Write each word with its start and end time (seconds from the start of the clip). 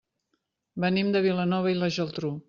Venim 0.85 1.11
de 1.15 1.21
Vilanova 1.25 1.71
i 1.73 1.77
la 1.83 1.91
Geltrú. 1.99 2.33